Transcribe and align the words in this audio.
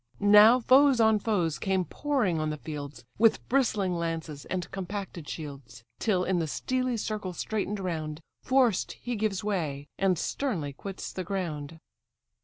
Now 0.33 0.59
foes 0.59 0.99
on 0.99 1.19
foes 1.19 1.59
came 1.59 1.85
pouring 1.85 2.39
on 2.39 2.49
the 2.49 2.57
fields, 2.57 3.05
With 3.19 3.47
bristling 3.49 3.93
lances, 3.93 4.45
and 4.45 4.65
compacted 4.71 5.29
shields; 5.29 5.83
Till 5.99 6.23
in 6.23 6.39
the 6.39 6.47
steely 6.47 6.97
circle 6.97 7.33
straiten'd 7.33 7.79
round, 7.79 8.19
Forced 8.41 8.93
he 8.93 9.15
gives 9.15 9.43
way, 9.43 9.85
and 9.99 10.17
sternly 10.17 10.73
quits 10.73 11.13
the 11.13 11.23
ground. 11.23 11.77